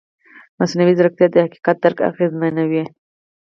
مصنوعي 0.59 0.93
ځیرکتیا 0.97 1.27
د 1.31 1.35
حقیقت 1.45 1.75
درک 1.83 1.97
اغېزمنوي. 2.09 2.83